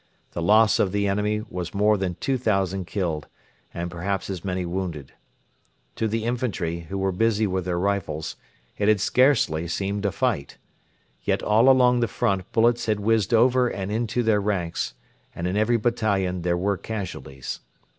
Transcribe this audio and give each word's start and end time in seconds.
The 0.31 0.41
loss 0.41 0.79
of 0.79 0.91
the 0.91 1.07
enemy 1.07 1.43
was 1.47 1.75
more 1.75 1.95
than 1.95 2.15
2,000 2.15 2.87
killed, 2.87 3.27
and 3.71 3.91
perhaps 3.91 4.31
as 4.31 4.43
many 4.43 4.65
wounded. 4.65 5.11
To 5.97 6.07
the 6.07 6.25
infantry, 6.25 6.87
who 6.89 6.97
were 6.97 7.11
busy 7.11 7.45
with 7.45 7.65
their 7.65 7.77
rifles, 7.77 8.35
it 8.79 8.87
had 8.87 8.99
scarcely 8.99 9.67
seemed 9.67 10.03
a 10.07 10.11
fight. 10.11 10.57
Yet 11.23 11.43
all 11.43 11.69
along 11.69 11.99
the 11.99 12.07
front 12.07 12.51
bullets 12.51 12.87
had 12.87 12.99
whizzed 12.99 13.31
over 13.31 13.67
and 13.67 13.91
into 13.91 14.23
the 14.23 14.39
ranks, 14.39 14.95
and 15.35 15.45
in 15.45 15.55
every 15.55 15.77
battalion 15.77 16.41
there 16.41 16.57
were 16.57 16.77
casualties. 16.77 17.59